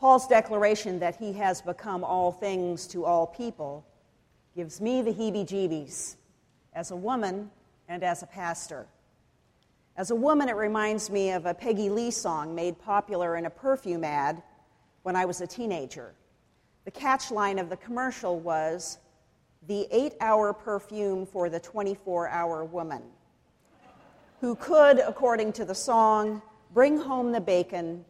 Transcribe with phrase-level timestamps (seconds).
[0.00, 3.84] Paul's declaration that he has become all things to all people
[4.56, 6.16] gives me the heebie jeebies
[6.72, 7.50] as a woman
[7.86, 8.86] and as a pastor.
[9.98, 13.50] As a woman, it reminds me of a Peggy Lee song made popular in a
[13.50, 14.42] perfume ad
[15.02, 16.14] when I was a teenager.
[16.86, 18.96] The catch line of the commercial was
[19.68, 23.02] the eight hour perfume for the 24 hour woman,
[24.40, 26.40] who could, according to the song,
[26.72, 28.06] bring home the bacon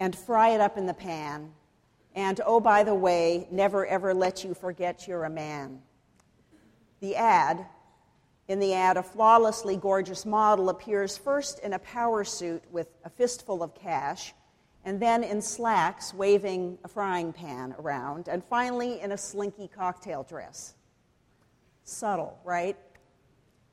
[0.00, 1.52] and fry it up in the pan,
[2.14, 5.80] and oh, by the way, never ever let you forget you're a man.
[7.00, 7.66] The ad,
[8.48, 13.10] in the ad, a flawlessly gorgeous model appears first in a power suit with a
[13.10, 14.32] fistful of cash,
[14.84, 20.22] and then in slacks waving a frying pan around, and finally in a slinky cocktail
[20.22, 20.74] dress.
[21.84, 22.76] Subtle, right?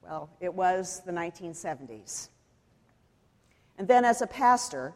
[0.01, 2.29] Well, it was the 1970s.
[3.77, 4.93] And then, as a pastor,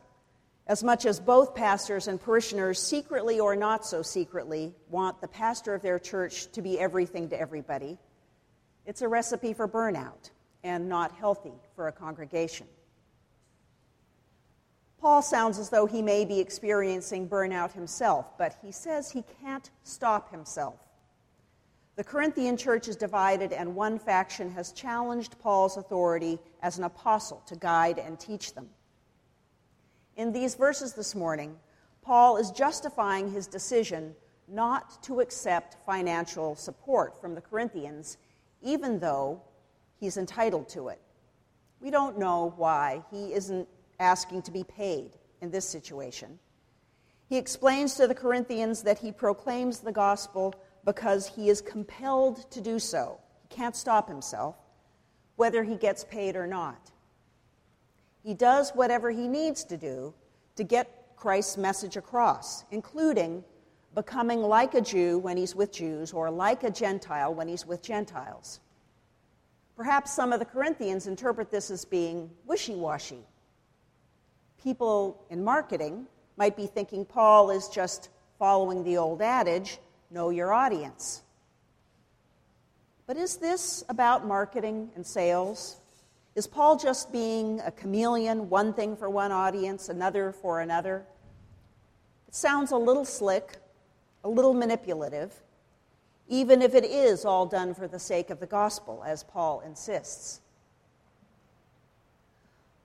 [0.68, 5.74] as much as both pastors and parishioners, secretly or not so secretly, want the pastor
[5.74, 7.98] of their church to be everything to everybody,
[8.86, 10.30] it's a recipe for burnout
[10.64, 12.68] and not healthy for a congregation.
[15.00, 19.70] Paul sounds as though he may be experiencing burnout himself, but he says he can't
[19.84, 20.76] stop himself.
[21.96, 27.42] The Corinthian church is divided, and one faction has challenged Paul's authority as an apostle
[27.48, 28.70] to guide and teach them.
[30.18, 31.56] In these verses this morning,
[32.02, 34.16] Paul is justifying his decision
[34.48, 38.18] not to accept financial support from the Corinthians,
[38.64, 39.44] even though
[40.00, 41.00] he's entitled to it.
[41.80, 43.68] We don't know why he isn't
[44.00, 46.40] asking to be paid in this situation.
[47.30, 52.60] He explains to the Corinthians that he proclaims the gospel because he is compelled to
[52.60, 53.20] do so.
[53.44, 54.56] He can't stop himself,
[55.36, 56.90] whether he gets paid or not.
[58.28, 60.14] He does whatever he needs to do
[60.58, 63.42] to get Christ's message across, including
[63.96, 67.82] becoming like a Jew when he's with Jews or like a Gentile when he's with
[67.82, 68.60] Gentiles.
[69.78, 73.24] Perhaps some of the Corinthians interpret this as being wishy washy.
[74.62, 76.06] People in marketing
[76.36, 79.78] might be thinking Paul is just following the old adage
[80.12, 81.24] know your audience.
[83.06, 85.78] But is this about marketing and sales?
[86.38, 91.04] Is Paul just being a chameleon, one thing for one audience, another for another?
[92.28, 93.58] It sounds a little slick,
[94.24, 95.34] a little manipulative,
[96.28, 100.42] even if it is all done for the sake of the gospel, as Paul insists.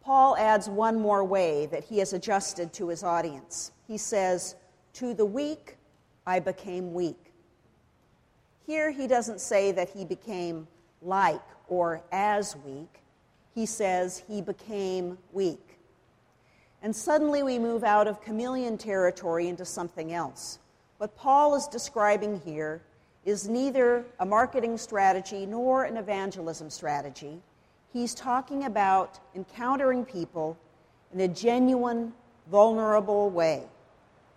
[0.01, 3.73] Paul adds one more way that he has adjusted to his audience.
[3.87, 4.57] He says,
[4.95, 5.77] To the weak,
[6.27, 7.35] I became weak.
[8.67, 10.67] Here he doesn't say that he became
[11.03, 13.02] like or as weak
[13.55, 15.79] he says he became weak.
[16.83, 20.59] And suddenly we move out of chameleon territory into something else.
[20.99, 22.83] What Paul is describing here
[23.25, 27.41] is neither a marketing strategy nor an evangelism strategy.
[27.93, 30.57] He's talking about encountering people
[31.13, 32.13] in a genuine,
[32.51, 33.63] vulnerable way.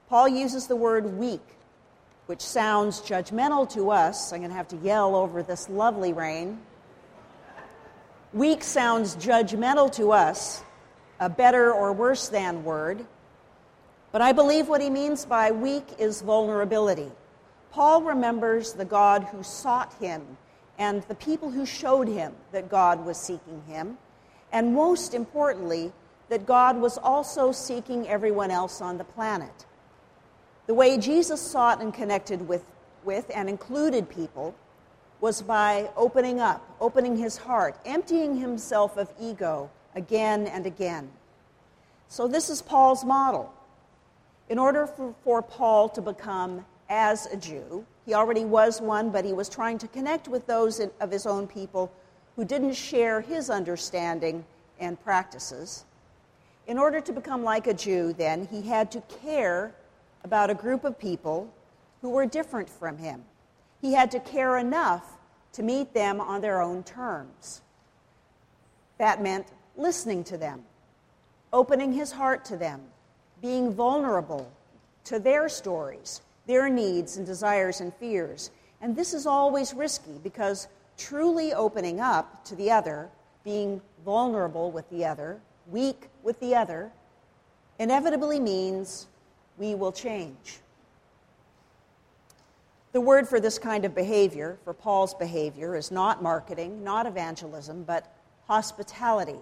[0.10, 1.42] Paul uses the word weak,
[2.28, 4.32] which sounds judgmental to us.
[4.32, 6.60] I'm going to have to yell over this lovely rain.
[8.36, 10.62] Weak sounds judgmental to us,
[11.22, 13.06] a better or worse than word.
[14.12, 17.10] But I believe what he means by weak is vulnerability.
[17.72, 20.22] Paul remembers the God who sought him
[20.78, 23.98] and the people who showed him that God was seeking him,
[24.52, 25.94] and most importantly,
[26.28, 29.66] that God was also seeking everyone else on the planet.
[30.68, 32.66] The way Jesus sought and connected with,
[33.06, 34.54] with and included people
[35.26, 41.10] was by opening up, opening his heart, emptying himself of ego again and again.
[42.10, 43.52] So, this is Paul's model.
[44.50, 49.26] In order for, for, Paul to become as a Jew, he already was one, but
[49.26, 51.92] he was trying to connect with those in, of his own people
[52.36, 54.46] who didn't share his understanding
[54.80, 55.86] and practices.
[56.68, 59.74] In order to become like a Jew, then, he had to care
[60.24, 61.52] about a group of people
[62.04, 63.24] who were different from him.
[63.82, 65.15] He had to care enough
[65.56, 67.62] to meet them on their own terms.
[68.98, 69.48] That meant
[69.78, 70.64] listening to them,
[71.54, 72.82] opening his heart to them,
[73.42, 74.52] being vulnerable
[75.06, 78.52] to their stories, their needs and desires and fears.
[78.82, 80.68] And this is always risky because
[80.98, 83.10] truly opening up to the other,
[83.46, 86.92] being vulnerable with the other, weak with the other,
[87.80, 89.08] inevitably means
[89.58, 90.60] we will change.
[92.96, 97.84] The word for this kind of behavior, for Paul's behavior, is not marketing, not evangelism,
[97.84, 98.16] but
[98.48, 99.36] hospitality.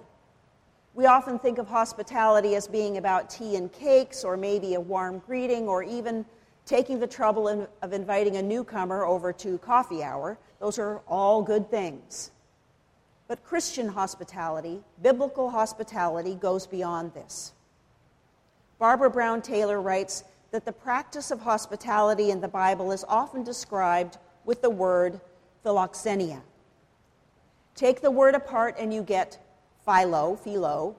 [0.96, 5.20] We often think of hospitality as being about tea and cakes, or maybe a warm
[5.20, 6.26] greeting, or even
[6.66, 10.40] taking the trouble in, of inviting a newcomer over to coffee hour.
[10.60, 12.32] Those are all good things.
[13.28, 17.54] But Christian hospitality, biblical hospitality, goes beyond this.
[18.80, 20.24] Barbara Brown Taylor writes
[20.54, 25.20] that the practice of hospitality in the Bible is often described with the word
[25.66, 26.44] philoxenia.
[27.74, 29.44] Take the word apart and you get
[29.84, 30.96] philo, philo,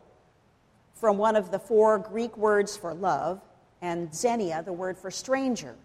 [0.93, 3.41] from one of the four Greek words for love,
[3.81, 5.77] and xenia, the word for stranger.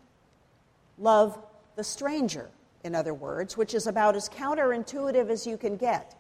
[0.97, 1.37] Love
[1.75, 2.49] the stranger,
[2.83, 6.15] in other words, which is about as counterintuitive as you can get.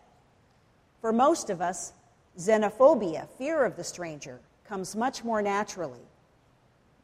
[1.01, 1.93] For most of us,
[2.37, 6.08] xenophobia, fear of the stranger, comes much more naturally.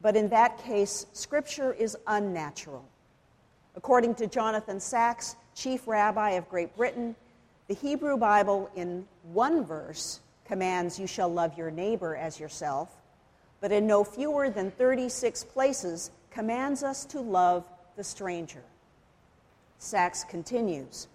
[0.06, 2.88] But in that case, Scripture is unnatural.
[3.74, 7.16] According to Jonathan Sacks, chief rabbi of Great Britain,
[7.66, 12.88] the Hebrew Bible in one verse commands you shall love your neighbor as yourself,
[13.60, 18.62] but in no fewer than 36 places commands us to love the stranger.
[19.78, 21.08] Sacks continues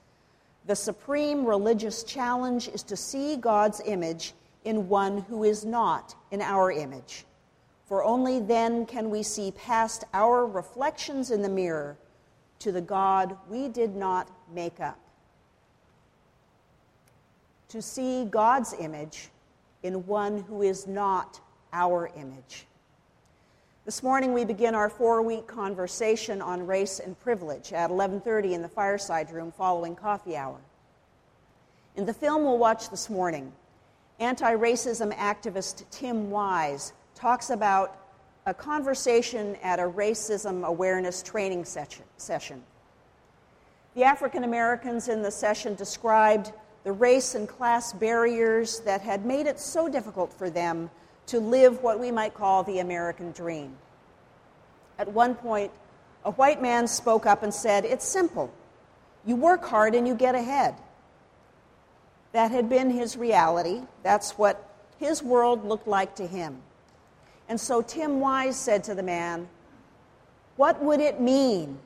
[0.66, 4.34] The supreme religious challenge is to see God's image
[4.66, 7.26] in one who is not in our image.
[7.92, 11.98] For only then can we see past our reflections in the mirror
[12.60, 14.98] to the God we did not make up.
[17.68, 19.28] To see God's image
[19.84, 21.42] in one who is not
[21.74, 22.66] our image.
[23.84, 28.70] This morning we begin our 4-week conversation on race and privilege at 11:30 in the
[28.70, 30.62] fireside room following coffee hour.
[31.98, 33.52] In the film we'll watch this morning,
[34.18, 38.00] anti-racism activist Tim Wise talks about
[38.48, 42.64] a conversation at a racism awareness training session.
[43.94, 46.52] The African Americans in the session described
[46.84, 50.90] the race and class barriers that had made it so difficult for them
[51.28, 53.78] to live what we might call the American dream.
[54.98, 55.72] At one point,
[56.26, 58.52] a white man spoke up and said, It's simple.
[59.28, 60.74] You work hard and you get ahead.
[62.32, 63.82] That had been his reality.
[64.02, 64.68] That's what
[64.98, 66.64] his world looked like to him.
[67.52, 69.50] And so Tim Wise said to the man,
[70.56, 71.80] What would it mean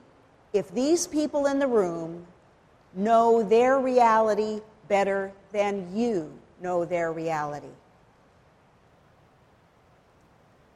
[0.54, 2.28] if these people in the room
[2.94, 6.32] know their reality better than you
[6.62, 7.74] know their reality?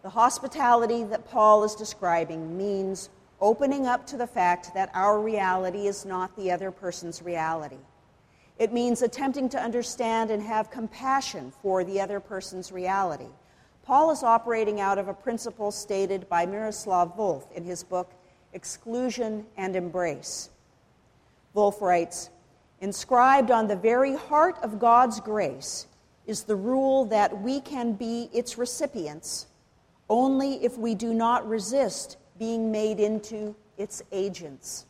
[0.01, 5.85] The hospitality that Paul is describing means opening up to the fact that our reality
[5.85, 7.83] is not the other person's reality.
[8.57, 13.29] It means attempting to understand and have compassion for the other person's reality.
[13.89, 18.13] Paul is operating out of a principle stated by Miroslav Volf in his book
[18.53, 20.51] Exclusion and Embrace.
[21.55, 22.29] Volf writes
[22.81, 25.87] Inscribed on the very heart of God's grace
[26.27, 29.47] is the rule that we can be its recipients
[30.07, 34.85] only if we do not resist being made into its agents.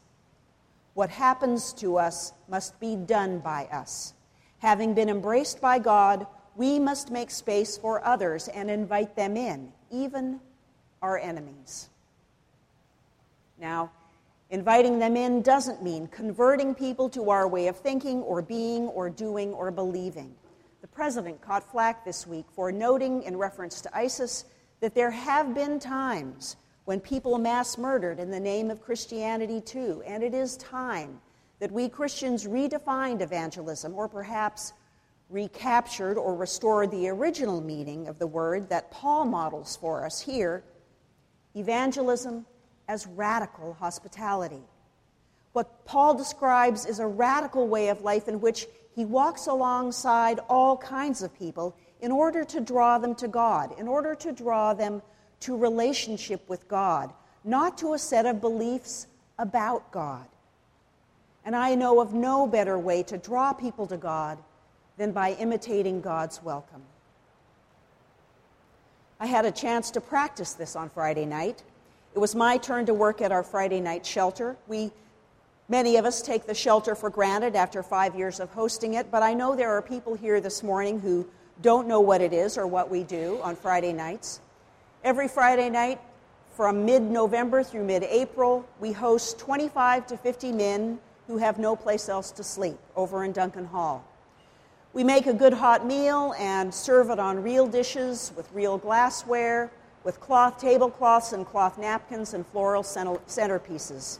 [0.93, 4.13] What happens to us must be done by us.
[4.57, 6.27] Having been embraced by God,
[6.59, 10.41] we must make space for others and invite them in, even
[11.01, 11.89] our enemies.
[13.57, 13.91] Now,
[14.49, 19.09] inviting them in doesn't mean converting people to our way of thinking or being or
[19.09, 20.35] doing or believing.
[20.81, 24.43] The president caught flack this week for noting, in reference to ISIS,
[24.81, 30.03] that there have been times when people mass murdered in the name of Christianity too,
[30.05, 31.21] and it is time
[31.59, 34.73] that we Christians redefined evangelism, or perhaps
[35.29, 40.63] recaptured or restored the original meaning of the word that Paul models for us here
[41.55, 42.45] evangelism
[42.87, 44.61] as radical hospitality.
[45.53, 50.77] What Paul describes is a radical way of life in which he walks alongside all
[50.77, 55.01] kinds of people in order to draw them to God, in order to draw them
[55.41, 59.07] to relationship with God, not to a set of beliefs
[59.37, 60.25] about God.
[61.45, 64.37] And I know of no better way to draw people to God
[64.99, 66.81] than by imitating God's welcome.
[69.17, 71.63] I had a chance to practice this on Friday night.
[72.13, 74.57] It was my turn to work at our Friday night shelter.
[74.67, 74.91] We,
[75.69, 79.23] many of us, take the shelter for granted after five years of hosting it, but
[79.23, 81.25] I know there are people here this morning who
[81.61, 84.41] don't know what it is or what we do on Friday nights.
[85.05, 86.01] Every Friday night,
[86.57, 91.77] from mid November through mid April, we host 25 to 50 men who have no
[91.77, 94.05] place else to sleep over in Duncan Hall.
[94.99, 99.71] We make a good hot meal and serve it on real dishes with real glassware,
[100.03, 104.19] with cloth tablecloths and cloth napkins and floral centerpieces.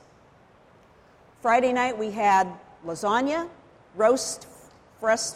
[1.41, 2.48] Friday night we had
[2.86, 3.50] lasagna,
[3.98, 4.48] roast,
[5.01, 5.31] fresh,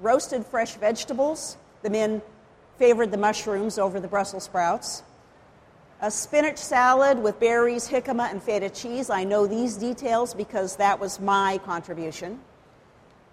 [0.00, 2.22] roasted fresh vegetables The men
[2.78, 5.02] favored the mushrooms over the Brussels sprouts.
[6.00, 9.10] A spinach salad with berries, jicama, and feta cheese.
[9.10, 12.40] I know these details because that was my contribution.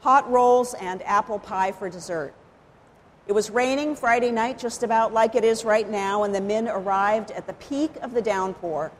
[0.04, 2.34] Hot rolls and apple pie for dessert.
[3.26, 6.68] It was raining Friday night, just about like it is right now, and the men
[6.68, 8.92] arrived at the peak of the downpour.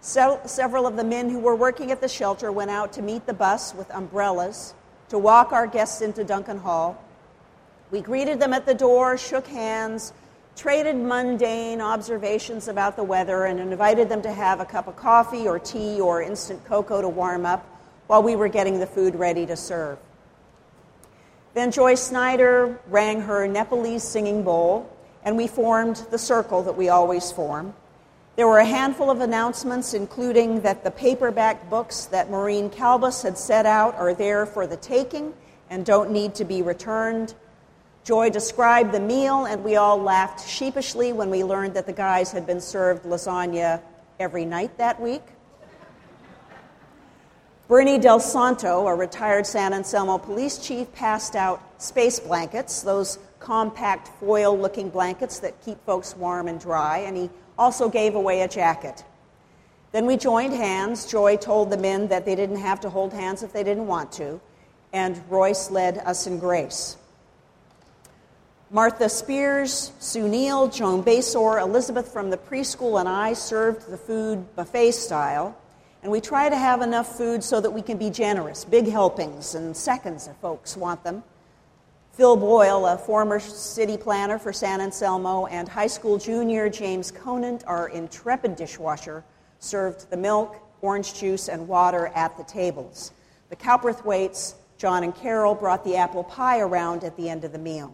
[0.00, 3.32] Several of the men who were working at the shelter went out to meet the
[3.32, 4.74] bus with umbrellas
[5.10, 7.00] to walk our guests into Duncan Hall.
[7.92, 10.12] We greeted them at the door, shook hands,
[10.56, 15.46] traded mundane observations about the weather, and invited them to have a cup of coffee
[15.46, 17.64] or tea or instant cocoa to warm up
[18.08, 19.98] while we were getting the food ready to serve.
[21.56, 26.90] Then Joyce Snyder rang her Nepalese singing bowl, and we formed the circle that we
[26.90, 27.72] always form.
[28.36, 33.38] There were a handful of announcements, including that the paperback books that Maureen Kalbus had
[33.38, 35.32] set out are there for the taking
[35.70, 37.32] and don't need to be returned.
[38.04, 42.32] Joy described the meal, and we all laughed sheepishly when we learned that the guys
[42.32, 43.80] had been served lasagna
[44.20, 45.22] every night that week.
[47.68, 54.08] Bernie Del Santo, a retired San Anselmo police chief, passed out space blankets, those compact
[54.20, 58.48] foil looking blankets that keep folks warm and dry, and he also gave away a
[58.48, 59.04] jacket.
[59.90, 61.10] Then we joined hands.
[61.10, 64.12] Joy told the men that they didn't have to hold hands if they didn't want
[64.12, 64.40] to,
[64.92, 66.96] and Royce led us in grace.
[68.70, 74.54] Martha Spears, Sue Neal, Joan Basor, Elizabeth from the preschool, and I served the food
[74.54, 75.56] buffet style.
[76.06, 79.56] And we try to have enough food so that we can be generous, big helpings
[79.56, 81.24] and seconds if folks want them.
[82.12, 87.64] Phil Boyle, a former city planner for San Anselmo, and high school junior James Conant,
[87.66, 89.24] our intrepid dishwasher,
[89.58, 93.10] served the milk, orange juice, and water at the tables.
[93.48, 97.58] The Cowperthwaites, John and Carol, brought the apple pie around at the end of the
[97.58, 97.92] meal.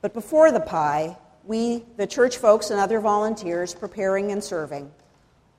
[0.00, 4.90] But before the pie, we, the church folks and other volunteers preparing and serving,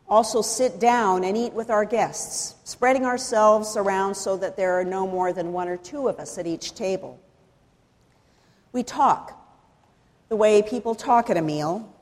[0.09, 4.83] also sit down and eat with our guests, spreading ourselves around so that there are
[4.83, 7.19] no more than one or two of us at each table.
[8.71, 9.35] We talk
[10.29, 11.93] the way people talk at a meal.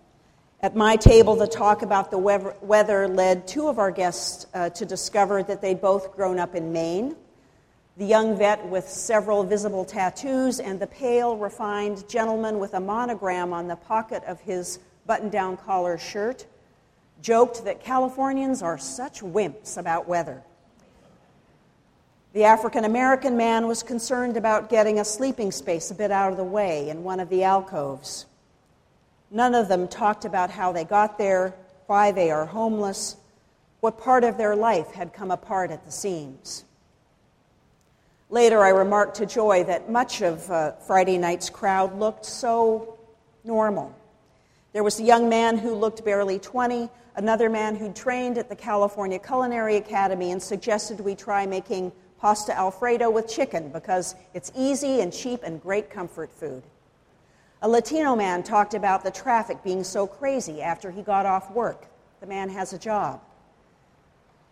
[0.62, 4.86] At my table, the talk about the weather led two of our guests uh, to
[4.86, 7.16] discover that they'd both grown up in Maine.
[7.98, 13.54] The young vet with several visible tattoos, and the pale, refined gentleman with a monogram
[13.54, 16.46] on the pocket of his button down collar shirt
[17.22, 20.44] joked that Californians are such wimps about weather.
[22.34, 26.38] The African American man was concerned about getting a sleeping space a bit out of
[26.38, 28.26] the way in one of the alcoves.
[29.32, 31.56] None of them talked about how they got there,
[31.88, 33.18] why they are homeless,
[33.80, 36.64] what part of their life had come apart at the seams.
[38.30, 42.98] Later, I remarked to Joy that much of uh, Friday night's crowd looked so
[43.44, 43.96] normal.
[44.74, 48.56] There was a young man who looked barely 20, another man who trained at the
[48.56, 55.02] California Culinary Academy and suggested we try making pasta alfredo with chicken because it's easy
[55.02, 56.64] and cheap and great comfort food.
[57.64, 61.88] A Latino man talked about the traffic being so crazy after he got off work.
[62.22, 63.20] The man has a job.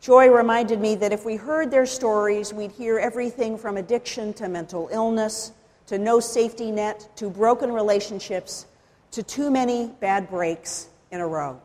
[0.02, 4.50] Joy reminded me that if we heard their stories, we'd hear everything from addiction to
[4.50, 5.52] mental illness,
[5.88, 8.66] to no safety net, to broken relationships,
[9.12, 11.60] to too many bad breaks in a row.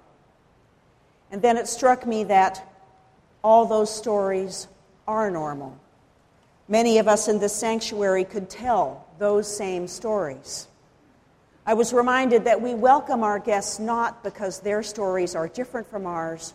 [1.31, 2.67] And then it struck me that
[3.43, 4.69] all those stories
[5.07, 5.79] are normal.
[6.69, 10.69] Many of us in this sanctuary could tell those same stories.
[11.67, 16.07] I was reminded that we welcome our guests not because their stories are different from
[16.07, 16.55] ours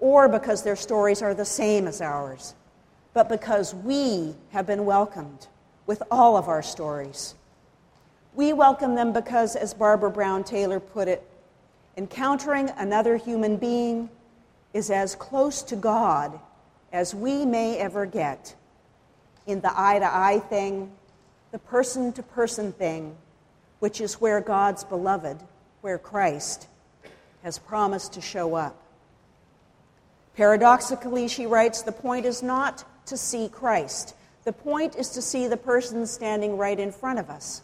[0.00, 2.54] or because their stories are the same as ours,
[3.12, 5.46] but because we have been welcomed
[5.86, 7.34] with all of our stories.
[8.34, 11.28] We welcome them because, as Barbara Brown Taylor put it,
[12.00, 14.08] Encountering another human being
[14.72, 16.40] is as close to God
[16.94, 18.56] as we may ever get
[19.46, 20.90] in the eye to eye thing,
[21.52, 23.14] the person to person thing,
[23.80, 25.42] which is where God's beloved,
[25.82, 26.68] where Christ,
[27.42, 28.82] has promised to show up.
[30.34, 34.14] Paradoxically, she writes, the point is not to see Christ.
[34.44, 37.60] The point is to see the person standing right in front of us,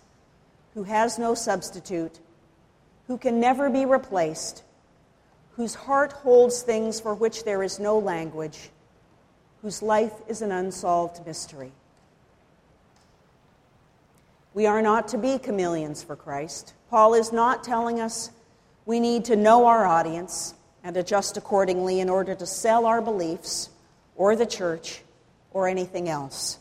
[0.74, 2.20] who has no substitute
[3.06, 4.62] who can never be replaced,
[5.52, 8.70] whose heart holds things for which there is no language,
[9.62, 11.72] whose life is an unsolved mystery.
[14.54, 16.72] We are not to be chameleons for Christ.
[16.90, 18.30] Paul is not telling us
[18.86, 23.68] we need to know our audience and adjust accordingly in order to sell our beliefs
[24.14, 25.02] or the church
[25.50, 26.58] or anything else.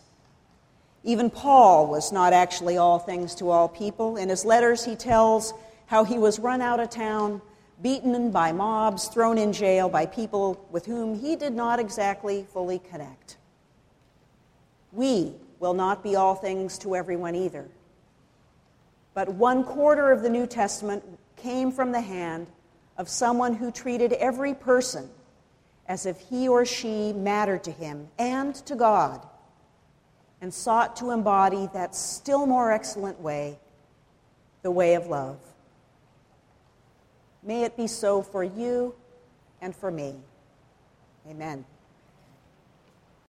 [1.03, 4.17] Even Paul was not actually all things to all people.
[4.17, 5.53] In his letters, he tells
[5.87, 7.41] how he was run out of town,
[7.81, 12.79] beaten by mobs, thrown in jail by people with whom he did not exactly fully
[12.79, 13.37] connect.
[14.91, 17.67] We will not be all things to everyone either.
[19.13, 21.03] But one quarter of the New Testament
[21.35, 22.47] came from the hand
[22.97, 25.09] of someone who treated every person
[25.87, 29.25] as if he or she mattered to him and to God,
[30.41, 33.57] and sought to embody that still more excellent way,
[34.63, 35.37] the way of love.
[37.45, 38.95] May it be so for you
[39.61, 40.15] and for me.
[41.29, 41.63] Amen.